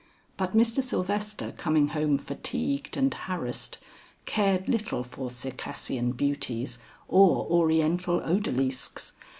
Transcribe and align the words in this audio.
But 0.35 0.57
Mr. 0.57 0.81
Sylvester 0.81 1.51
coming 1.51 1.89
home 1.89 2.17
fatigued 2.17 2.97
and 2.97 3.13
harassed, 3.13 3.77
cared 4.25 4.67
little 4.67 5.03
for 5.03 5.29
Circassian 5.29 6.13
beauties 6.13 6.79
or 7.07 7.45
Oriental 7.45 8.19
odalisques. 8.19 9.11